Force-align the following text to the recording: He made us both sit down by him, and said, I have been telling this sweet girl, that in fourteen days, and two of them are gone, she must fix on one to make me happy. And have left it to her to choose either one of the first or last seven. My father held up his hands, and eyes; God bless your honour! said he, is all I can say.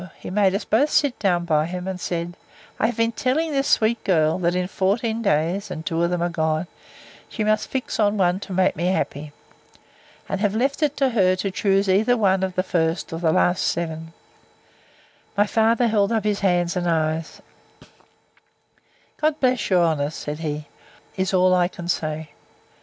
He 0.17 0.31
made 0.31 0.55
us 0.55 0.65
both 0.65 0.89
sit 0.89 1.19
down 1.19 1.45
by 1.45 1.67
him, 1.67 1.87
and 1.87 2.01
said, 2.01 2.35
I 2.79 2.87
have 2.87 2.97
been 2.97 3.11
telling 3.11 3.51
this 3.51 3.67
sweet 3.67 4.03
girl, 4.03 4.39
that 4.39 4.55
in 4.55 4.67
fourteen 4.67 5.21
days, 5.21 5.69
and 5.69 5.85
two 5.85 6.01
of 6.01 6.09
them 6.09 6.23
are 6.23 6.29
gone, 6.29 6.65
she 7.29 7.43
must 7.43 7.69
fix 7.69 7.99
on 7.99 8.17
one 8.17 8.39
to 8.39 8.51
make 8.51 8.75
me 8.75 8.85
happy. 8.87 9.31
And 10.27 10.41
have 10.41 10.55
left 10.55 10.81
it 10.81 10.97
to 10.97 11.09
her 11.09 11.35
to 11.35 11.51
choose 11.51 11.87
either 11.87 12.17
one 12.17 12.41
of 12.41 12.55
the 12.55 12.63
first 12.63 13.13
or 13.13 13.19
last 13.19 13.63
seven. 13.63 14.11
My 15.37 15.45
father 15.45 15.87
held 15.87 16.11
up 16.11 16.23
his 16.23 16.39
hands, 16.39 16.75
and 16.75 16.89
eyes; 16.89 17.39
God 19.17 19.39
bless 19.39 19.69
your 19.69 19.85
honour! 19.85 20.09
said 20.09 20.39
he, 20.39 20.65
is 21.15 21.31
all 21.31 21.53
I 21.53 21.67
can 21.67 21.87
say. 21.87 22.29